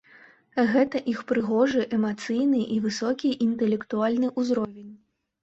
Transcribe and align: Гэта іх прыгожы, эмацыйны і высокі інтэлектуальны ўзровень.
Гэта 0.69 1.01
іх 1.11 1.19
прыгожы, 1.31 1.83
эмацыйны 1.97 2.63
і 2.77 2.79
высокі 2.87 3.35
інтэлектуальны 3.47 4.33
ўзровень. 4.43 4.91